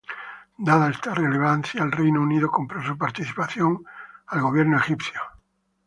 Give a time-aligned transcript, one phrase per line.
[0.57, 3.85] Dada esta relevancia, el Reino Unido compró su participación
[4.25, 5.21] al Gobierno egipcio.